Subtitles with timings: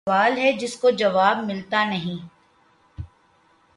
[0.03, 2.17] کوئی سوال ھے جس کو جواب مِلتا نیں